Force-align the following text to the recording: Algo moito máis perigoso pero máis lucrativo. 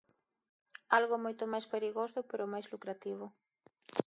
Algo 0.97 1.15
moito 1.23 1.43
máis 1.51 1.65
perigoso 1.73 2.19
pero 2.29 2.51
máis 2.53 2.65
lucrativo. 2.73 3.25